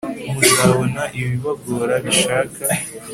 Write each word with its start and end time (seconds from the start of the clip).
muzabona 0.33 1.01
ibibagora 1.19 1.95
bishaka 2.05 2.61